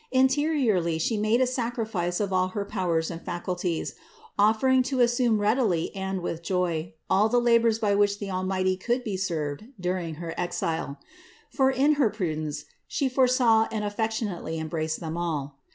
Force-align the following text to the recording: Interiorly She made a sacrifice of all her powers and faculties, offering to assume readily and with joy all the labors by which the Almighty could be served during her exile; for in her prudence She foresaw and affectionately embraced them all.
Interiorly 0.11 0.97
She 0.97 1.15
made 1.15 1.41
a 1.41 1.45
sacrifice 1.45 2.19
of 2.19 2.33
all 2.33 2.47
her 2.57 2.65
powers 2.65 3.11
and 3.11 3.21
faculties, 3.21 3.93
offering 4.35 4.81
to 4.81 4.99
assume 4.99 5.39
readily 5.39 5.95
and 5.95 6.21
with 6.23 6.41
joy 6.41 6.95
all 7.07 7.29
the 7.29 7.39
labors 7.39 7.77
by 7.77 7.93
which 7.93 8.17
the 8.17 8.31
Almighty 8.31 8.75
could 8.75 9.03
be 9.03 9.15
served 9.15 9.63
during 9.79 10.15
her 10.15 10.33
exile; 10.39 10.97
for 11.51 11.69
in 11.69 11.93
her 12.01 12.09
prudence 12.09 12.65
She 12.87 13.07
foresaw 13.09 13.67
and 13.71 13.83
affectionately 13.83 14.57
embraced 14.57 14.99
them 15.01 15.17
all. 15.17 15.59